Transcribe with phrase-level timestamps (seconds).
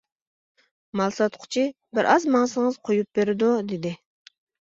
[1.01, 3.95] مال ساتقۇچى:-بىر ئاز ماڭسىڭىز قويۇپ بېرىدۇ، -دېدى.